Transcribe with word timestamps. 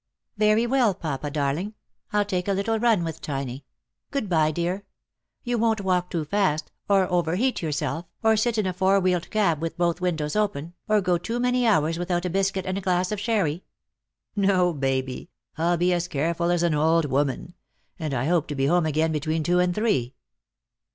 "Yery 0.39 0.67
well, 0.67 0.95
papa 0.95 1.29
darling; 1.29 1.75
I'll 2.11 2.25
take 2.25 2.47
a 2.47 2.53
little 2.53 2.79
run 2.79 3.03
with 3.03 3.21
Tiny. 3.21 3.65
Good 4.09 4.29
bye, 4.29 4.49
dear. 4.49 4.83
You 5.43 5.59
won't 5.59 5.81
walk 5.81 6.09
too 6.09 6.25
fast, 6.25 6.71
or 6.89 7.07
overheat 7.07 7.61
yourself, 7.61 8.07
or 8.23 8.35
sit 8.35 8.57
in 8.57 8.65
a 8.65 8.73
four 8.73 8.99
wheeled 8.99 9.29
cab 9.29 9.61
with 9.61 9.77
both 9.77 10.01
windows 10.01 10.35
open, 10.35 10.73
or 10.89 11.01
go 11.01 11.19
too 11.19 11.39
many 11.39 11.67
hours 11.67 11.99
without 11.99 12.25
a 12.25 12.31
biscuit 12.31 12.65
and 12.65 12.79
a 12.79 12.81
glass 12.81 13.11
of 13.11 13.19
sherry?"" 13.19 13.63
No, 14.35 14.73
Baby; 14.73 15.29
I'll 15.55 15.77
be 15.77 15.93
as 15.93 16.07
careful 16.07 16.49
as 16.49 16.63
an 16.63 16.73
old 16.73 17.05
woman. 17.05 17.53
And 17.99 18.15
I 18.15 18.25
hope 18.25 18.47
to 18.47 18.55
be 18.55 18.65
home 18.65 18.87
again 18.87 19.11
between 19.11 19.43
two 19.43 19.59
and 19.59 19.75
three." 19.75 20.15